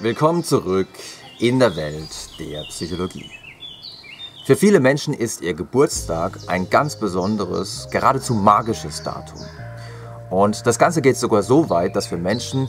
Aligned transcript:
Willkommen 0.00 0.44
zurück 0.44 0.88
in 1.38 1.58
der 1.58 1.74
Welt 1.74 2.10
der 2.38 2.64
Psychologie. 2.64 3.30
Für 4.44 4.54
viele 4.54 4.78
Menschen 4.78 5.14
ist 5.14 5.40
ihr 5.40 5.54
Geburtstag 5.54 6.38
ein 6.48 6.68
ganz 6.68 6.96
besonderes, 6.96 7.88
geradezu 7.90 8.34
magisches 8.34 9.02
Datum. 9.02 9.40
Und 10.28 10.66
das 10.66 10.78
Ganze 10.78 11.00
geht 11.00 11.16
sogar 11.16 11.42
so 11.42 11.70
weit, 11.70 11.96
dass 11.96 12.06
für 12.08 12.18
Menschen, 12.18 12.68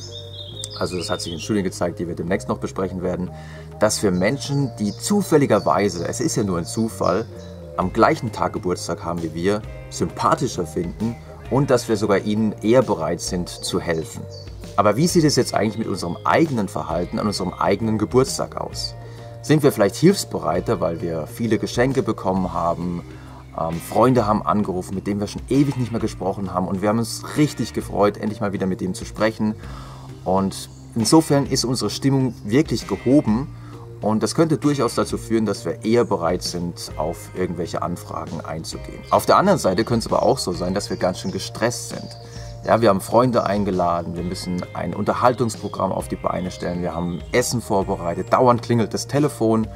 also 0.79 0.98
das 0.98 1.09
hat 1.09 1.21
sich 1.21 1.34
in 1.34 1.39
Studien 1.41 1.66
gezeigt, 1.66 1.99
die 1.99 2.07
wir 2.07 2.16
demnächst 2.16 2.48
noch 2.48 2.59
besprechen 2.59 3.03
werden, 3.03 3.30
dass 3.81 3.99
für 3.99 4.12
Menschen, 4.12 4.71
die 4.80 4.94
zufälligerweise, 4.94 6.07
es 6.07 6.21
ist 6.21 6.38
ja 6.38 6.44
nur 6.44 6.59
ein 6.59 6.66
Zufall, 6.66 7.25
am 7.75 7.91
gleichen 7.91 8.31
Tag 8.31 8.53
Geburtstag 8.53 9.03
haben 9.03 9.21
wie 9.21 9.34
wir, 9.34 9.62
sympathischer 9.89 10.66
finden 10.66 11.17
und 11.52 11.71
dass 11.71 11.89
wir 11.89 11.98
sogar 11.98 12.20
ihnen 12.20 12.53
eher 12.62 12.84
bereit 12.84 13.20
sind 13.20 13.49
zu 13.49 13.81
helfen. 13.81 14.21
Aber 14.77 14.95
wie 14.95 15.08
sieht 15.08 15.23
es 15.23 15.36
jetzt 15.36 15.55
eigentlich 15.55 15.80
mit 15.80 15.88
unserem 15.88 16.17
eigenen 16.23 16.67
Verhalten 16.67 17.18
an 17.18 17.26
unserem 17.26 17.52
eigenen 17.52 17.98
Geburtstag 17.98 18.55
aus? 18.55 18.94
Sind 19.41 19.63
wir 19.63 19.72
vielleicht 19.72 19.95
hilfsbereiter, 19.95 20.80
weil 20.80 21.02
wir 21.02 21.26
viele 21.26 21.58
Geschenke 21.58 22.04
bekommen 22.04 22.54
haben, 22.54 23.02
ähm, 23.59 23.82
Freunde 23.82 24.27
haben 24.27 24.44
angerufen, 24.44 24.94
mit 24.94 25.08
denen 25.08 25.20
wir 25.20 25.26
schon 25.26 25.41
ewig 25.49 25.77
nicht 25.77 25.91
mehr 25.91 25.99
gesprochen 25.99 26.54
haben 26.54 26.68
und 26.68 26.84
wir 26.84 26.90
haben 26.90 26.99
uns 26.99 27.23
richtig 27.38 27.73
gefreut, 27.73 28.18
endlich 28.18 28.40
mal 28.40 28.54
wieder 28.54 28.68
mit 28.68 28.80
dem 28.80 28.94
zu 28.94 29.04
sprechen. 29.04 29.55
Und 30.23 30.70
insofern 30.94 31.48
ist 31.48 31.66
unsere 31.66 31.90
Stimmung 31.90 32.35
wirklich 32.44 32.88
gehoben 32.88 33.48
und 34.02 34.21
das 34.21 34.35
könnte 34.35 34.59
durchaus 34.59 34.94
dazu 34.94 35.18
führen, 35.18 35.48
dass 35.48 35.66
wir 35.66 35.84
eher 35.85 36.05
bereit 36.05 36.44
sind, 36.44 36.91
auf 36.98 37.32
irgendwelche 37.35 37.82
Anfragen 37.82 38.41
einzugehen. 38.41 38.99
Auf 39.09 39.26
der 39.26 39.38
anderen 39.38 39.57
Seite 39.57 39.85
könnte 39.85 40.07
es 40.07 40.13
aber 40.13 40.21
auch 40.21 40.38
so 40.38 40.52
sein, 40.52 40.76
dass 40.76 40.91
wir 40.91 40.98
ganz 40.98 41.20
schön 41.20 41.32
gestresst 41.32 41.90
sind. 41.90 42.07
Ja, 42.66 42.82
wir 42.82 42.90
haben 42.90 43.02
Freunde 43.02 43.46
eingeladen, 43.46 44.16
wir 44.16 44.24
müssen 44.24 44.62
ein 44.74 44.94
Unterhaltungsprogramm 44.94 45.91
auf 45.91 46.08
die 46.08 46.16
Beine 46.16 46.52
stellen, 46.52 46.82
wir 46.82 46.94
haben 46.94 47.22
Essen 47.32 47.62
vorbereitet, 47.62 48.34
dauernd 48.34 48.62
klingelt 48.62 48.94
das 48.94 49.08
Telefon. 49.08 49.68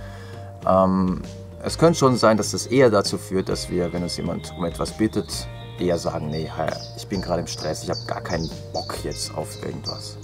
Ähm, 0.67 1.21
es 1.63 1.77
könnte 1.77 1.99
schon 1.99 2.17
sein, 2.17 2.37
dass 2.37 2.51
das 2.51 2.67
eher 2.67 2.89
dazu 2.89 3.17
führt, 3.17 3.47
dass 3.47 3.69
wir, 3.69 3.93
wenn 3.93 4.03
uns 4.03 4.17
jemand 4.17 4.53
um 4.57 4.65
etwas 4.65 4.97
bittet, 4.97 5.47
eher 5.79 5.97
sagen, 5.97 6.29
nee, 6.29 6.49
ich 6.97 7.07
bin 7.07 7.21
gerade 7.21 7.41
im 7.41 7.47
Stress, 7.47 7.83
ich 7.83 7.89
habe 7.89 7.99
gar 8.07 8.21
keinen 8.21 8.49
Bock 8.73 8.97
jetzt 9.03 9.35
auf 9.35 9.63
irgendwas. 9.63 10.17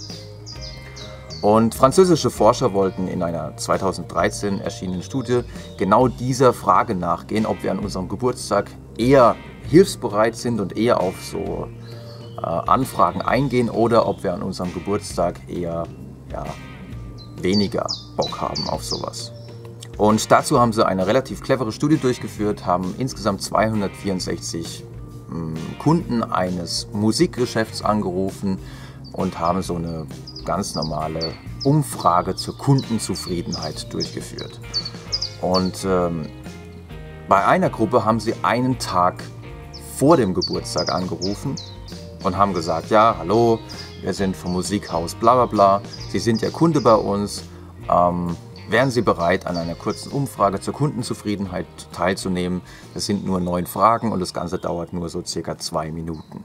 Und 1.40 1.74
französische 1.74 2.30
Forscher 2.30 2.72
wollten 2.74 3.06
in 3.06 3.22
einer 3.22 3.56
2013 3.56 4.60
erschienenen 4.60 5.02
Studie 5.02 5.42
genau 5.76 6.08
dieser 6.08 6.52
Frage 6.52 6.96
nachgehen, 6.96 7.46
ob 7.46 7.62
wir 7.62 7.70
an 7.70 7.78
unserem 7.78 8.08
Geburtstag 8.08 8.70
eher 8.96 9.36
hilfsbereit 9.68 10.34
sind 10.34 10.60
und 10.60 10.76
eher 10.76 11.00
auf 11.00 11.14
so 11.22 11.68
Anfragen 12.44 13.22
eingehen 13.22 13.70
oder 13.70 14.06
ob 14.06 14.22
wir 14.22 14.34
an 14.34 14.42
unserem 14.42 14.72
Geburtstag 14.72 15.40
eher 15.48 15.86
ja, 16.30 16.44
weniger 17.40 17.86
Bock 18.16 18.40
haben 18.40 18.68
auf 18.68 18.84
sowas. 18.84 19.32
Und 19.96 20.30
dazu 20.30 20.60
haben 20.60 20.72
sie 20.72 20.86
eine 20.86 21.06
relativ 21.06 21.42
clevere 21.42 21.72
Studie 21.72 21.96
durchgeführt, 21.96 22.64
haben 22.64 22.94
insgesamt 22.98 23.42
264 23.42 24.84
mh, 25.28 25.34
hm, 25.34 25.54
Kunden 25.78 26.22
eines 26.22 26.88
Musikgeschäfts 26.92 27.82
angerufen 27.82 28.58
und 29.12 29.38
haben 29.40 29.62
so 29.62 29.74
eine 29.74 30.06
ganz 30.44 30.74
normale 30.74 31.32
Umfrage 31.64 32.36
zur 32.36 32.56
Kundenzufriedenheit 32.56 33.92
durchgeführt. 33.92 34.60
Und 35.40 35.84
ähm, 35.84 36.28
bei 37.28 37.44
einer 37.44 37.68
Gruppe 37.68 38.04
haben 38.04 38.20
sie 38.20 38.34
einen 38.42 38.78
Tag 38.78 39.22
vor 39.96 40.16
dem 40.16 40.32
Geburtstag 40.32 40.92
angerufen 40.92 41.56
und 42.24 42.36
haben 42.36 42.54
gesagt, 42.54 42.90
ja, 42.90 43.16
hallo, 43.18 43.58
wir 44.02 44.14
sind 44.14 44.36
vom 44.36 44.52
Musikhaus 44.52 45.14
bla 45.14 45.34
bla 45.34 45.46
bla, 45.46 45.82
Sie 46.10 46.18
sind 46.18 46.42
ja 46.42 46.50
Kunde 46.50 46.80
bei 46.80 46.94
uns, 46.94 47.44
ähm, 47.90 48.36
wären 48.68 48.90
Sie 48.90 49.02
bereit, 49.02 49.46
an 49.46 49.56
einer 49.56 49.74
kurzen 49.74 50.10
Umfrage 50.12 50.60
zur 50.60 50.74
Kundenzufriedenheit 50.74 51.66
teilzunehmen? 51.92 52.60
Das 52.94 53.06
sind 53.06 53.24
nur 53.24 53.40
neun 53.40 53.66
Fragen 53.66 54.12
und 54.12 54.20
das 54.20 54.34
Ganze 54.34 54.58
dauert 54.58 54.92
nur 54.92 55.08
so 55.08 55.22
circa 55.24 55.58
zwei 55.58 55.90
Minuten. 55.90 56.44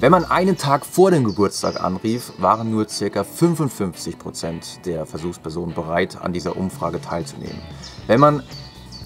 Wenn 0.00 0.12
man 0.12 0.24
einen 0.24 0.56
Tag 0.56 0.86
vor 0.86 1.10
dem 1.10 1.24
Geburtstag 1.24 1.82
anrief, 1.82 2.32
waren 2.38 2.70
nur 2.70 2.86
ca. 2.86 3.24
55 3.24 4.18
Prozent 4.18 4.86
der 4.86 5.06
Versuchspersonen 5.06 5.74
bereit, 5.74 6.18
an 6.20 6.32
dieser 6.32 6.56
Umfrage 6.56 7.00
teilzunehmen. 7.00 7.60
Wenn 8.06 8.20
man, 8.20 8.42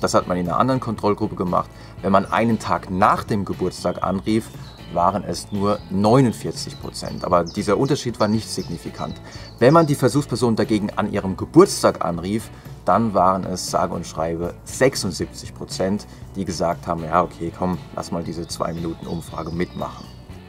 das 0.01 0.13
hat 0.13 0.29
man 0.29 0.37
in 0.37 0.49
einer 0.49 0.59
anderen 0.59 0.81
Kontrollgruppe 0.81 1.35
gemacht, 1.35 1.71
wenn 2.03 2.13
man 2.13 2.31
einen 2.31 2.59
Tag 2.59 2.91
nach 2.91 3.25
dem 3.25 3.45
Geburtstag 3.45 4.03
anrief, 4.03 4.51
waren 4.95 5.25
es 5.25 5.51
nur 5.53 5.79
49 5.91 6.81
Prozent. 6.81 7.25
Aber 7.25 7.45
dieser 7.45 7.79
Unterschied 7.79 8.21
war 8.21 8.29
nicht 8.29 8.49
signifikant. 8.49 9.21
Wenn 9.59 9.75
man 9.75 9.87
die 9.87 9.95
Versuchsperson 9.95 10.57
dagegen 10.57 10.91
an 10.97 11.13
ihrem 11.13 11.37
Geburtstag 11.37 12.05
anrief, 12.05 12.51
dann 12.85 13.15
waren 13.15 13.45
es 13.45 13.71
sage 13.71 13.95
und 13.95 14.07
schreibe 14.07 14.55
76 14.65 15.55
Prozent, 15.55 16.07
die 16.37 16.45
gesagt 16.45 16.87
haben, 16.87 17.05
ja 17.05 17.23
okay, 17.23 17.53
komm, 17.57 17.79
lass 17.95 18.11
mal 18.11 18.25
diese 18.25 18.47
zwei 18.49 18.73
Minuten 18.73 19.07
Umfrage 19.07 19.53
mitmachen. 19.53 20.05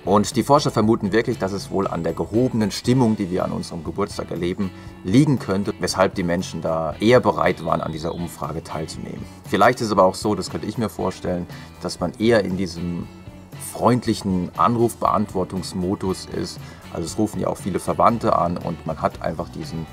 Und 0.06 0.36
die 0.36 0.44
Forscher 0.44 0.70
vermuten 0.70 1.14
wirklich, 1.14 1.38
dass 1.38 1.54
es 1.54 1.72
wohl 1.72 1.88
an 1.88 2.04
der 2.04 2.12
gehobenen 2.12 2.72
Stimmung, 2.72 3.16
die 3.16 3.32
wir 3.32 3.46
an 3.46 3.54
unserem 3.54 3.86
Geburtstag 3.86 4.32
erleben, 4.32 4.70
liegen 5.06 5.40
könnte, 5.40 5.74
weshalb 5.80 6.16
die 6.16 6.24
Menschen 6.24 6.62
da 6.62 6.94
eher 7.00 7.22
bereit 7.22 7.64
waren, 7.64 7.80
an 7.80 7.94
dieser 7.94 8.14
Umfrage 8.14 8.64
teilzunehmen. 8.64 9.24
Vielleicht 9.48 9.80
ist 9.80 9.88
es 9.88 9.92
aber 9.94 10.04
auch 10.04 10.16
so, 10.16 10.36
das 10.36 10.50
könnte 10.50 10.68
ich 10.68 10.78
mir 10.78 10.90
vorstellen, 10.90 11.48
dass 11.82 12.02
man 12.02 12.12
eher 12.20 12.44
in 12.44 12.58
diesem 12.58 13.08
freundlichen 13.56 14.52
Anrufbeantwortungsmodus 14.58 16.26
ist. 16.26 16.60
Also 16.94 17.06
es 17.06 17.18
rufen 17.18 17.40
ja 17.40 17.48
auch 17.48 17.58
viele 17.58 17.80
Verwandte 17.80 18.36
an 18.36 18.58
und 18.58 18.86
man 18.86 19.02
hat 19.02 19.22
einfach 19.22 19.50
diesen, 19.50 19.86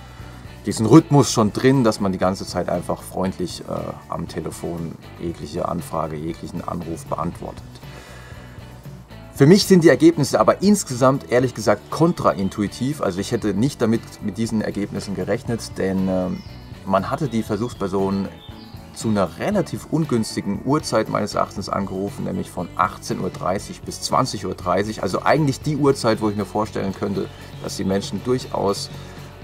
diesen 0.67 0.87
Rhythmus 0.87 1.33
schon 1.33 1.53
drin, 1.53 1.85
dass 1.85 2.01
man 2.01 2.13
die 2.13 2.19
ganze 2.19 2.47
Zeit 2.47 2.69
einfach 2.69 3.03
freundlich 3.03 3.63
äh, 3.63 3.73
am 4.09 4.29
Telefon 4.29 4.93
jegliche 5.21 5.69
Anfrage, 5.69 6.17
jeglichen 6.17 6.67
Anruf 6.67 7.07
beantwortet. 7.07 7.65
Für 9.35 9.47
mich 9.47 9.65
sind 9.65 9.85
die 9.85 9.89
Ergebnisse 9.89 10.39
aber 10.39 10.61
insgesamt 10.61 11.33
ehrlich 11.33 11.55
gesagt 11.55 11.91
kontraintuitiv. 11.91 13.01
Also 13.01 13.21
ich 13.21 13.33
hätte 13.33 13.55
nicht 13.55 13.81
damit 13.81 14.03
mit 14.23 14.37
diesen 14.37 14.61
Ergebnissen 14.61 15.15
gerechnet, 15.15 15.79
denn 15.79 16.09
äh, 16.09 16.27
man 16.85 17.11
hatte 17.11 17.29
die 17.29 17.43
Versuchsperson 17.43 18.29
zu 19.01 19.09
einer 19.09 19.39
relativ 19.39 19.87
ungünstigen 19.91 20.61
Uhrzeit 20.67 21.09
meines 21.09 21.35
Erachtens 21.35 21.71
angerufen, 21.71 22.25
nämlich 22.25 22.51
von 22.51 22.69
18.30 22.77 23.21
Uhr 23.21 23.31
bis 23.87 24.01
20.30 24.13 24.45
Uhr. 24.99 25.03
Also 25.03 25.23
eigentlich 25.23 25.63
die 25.63 25.77
Uhrzeit, 25.77 26.21
wo 26.21 26.29
ich 26.29 26.37
mir 26.37 26.45
vorstellen 26.45 26.93
könnte, 26.93 27.27
dass 27.63 27.79
die 27.79 27.85
Menschen 27.85 28.23
durchaus 28.25 28.91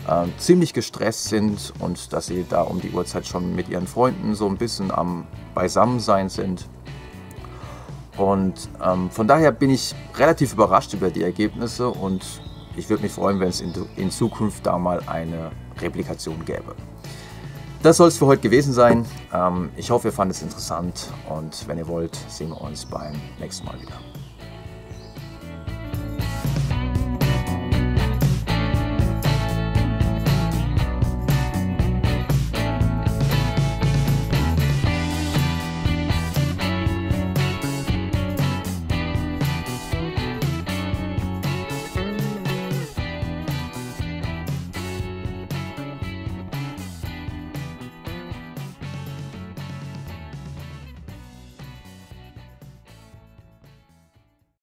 äh, 0.07 0.27
ziemlich 0.37 0.75
gestresst 0.75 1.25
sind 1.25 1.73
und 1.79 2.13
dass 2.13 2.27
sie 2.27 2.45
da 2.47 2.61
um 2.61 2.83
die 2.83 2.91
Uhrzeit 2.91 3.27
schon 3.27 3.55
mit 3.57 3.71
ihren 3.71 3.87
Freunden 3.87 4.35
so 4.35 4.47
ein 4.47 4.59
bisschen 4.59 4.91
am 4.91 5.27
Beisammensein 5.55 6.29
sind. 6.29 6.69
Und 8.19 8.69
ähm, 8.85 9.11
von 9.11 9.27
daher 9.27 9.53
bin 9.53 9.71
ich 9.71 9.95
relativ 10.17 10.53
überrascht 10.53 10.93
über 10.93 11.09
die 11.09 11.23
Ergebnisse 11.23 11.89
und 11.89 12.43
ich 12.77 12.91
würde 12.91 13.05
mich 13.05 13.13
freuen, 13.13 13.41
wenn 13.41 13.49
es 13.49 13.63
in, 13.63 13.73
in 13.97 14.11
Zukunft 14.11 14.67
da 14.67 14.77
mal 14.77 15.01
eine 15.07 15.51
Replikation 15.81 16.45
gäbe. 16.45 16.75
Das 17.83 17.99
soll 17.99 18.09
es 18.09 18.19
für 18.19 18.27
heute 18.27 18.43
gewesen 18.43 18.73
sein. 18.73 19.05
Ähm, 19.33 19.71
ich 19.77 19.91
hoffe, 19.91 20.09
ihr 20.09 20.13
fandet 20.13 20.37
es 20.37 20.43
interessant 20.43 21.09
und 21.29 21.69
wenn 21.69 21.79
ihr 21.79 21.87
wollt, 21.87 22.17
sehen 22.29 22.51
wir 22.51 22.61
uns 22.61 22.85
beim 22.85 23.15
nächsten 23.39 23.67
Mal 23.67 23.81
wieder. 23.81 23.95